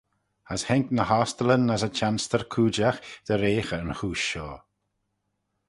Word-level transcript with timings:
As 0.53 0.61
haink 0.69 0.87
ny 0.97 1.05
ostyllyn 1.19 1.73
as 1.75 1.83
y 1.87 1.89
chanstyr 1.97 2.43
cooidjagh 2.53 2.99
dy 3.25 3.33
reaghey 3.41 3.81
yn 3.83 3.97
chooish 3.99 4.25
shoh. 4.29 4.59